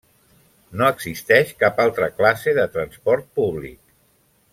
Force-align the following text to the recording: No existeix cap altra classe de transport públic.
No 0.79 0.87
existeix 0.93 1.51
cap 1.63 1.81
altra 1.85 2.07
classe 2.21 2.55
de 2.61 2.65
transport 2.79 3.29
públic. 3.41 3.79